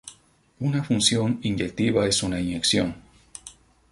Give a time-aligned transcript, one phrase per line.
[0.61, 2.95] Una función inyectiva es una inyección.